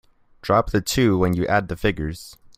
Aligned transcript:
Drop 0.41 0.71
the 0.71 0.81
two 0.81 1.15
when 1.19 1.33
you 1.35 1.45
add 1.45 1.67
the 1.67 1.75
figures. 1.75 2.35